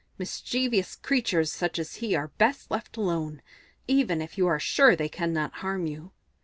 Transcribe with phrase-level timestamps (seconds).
[0.17, 3.43] Mischievous creatures such as he are best left alone,
[3.87, 6.11] even if you are sure they cannot harm you.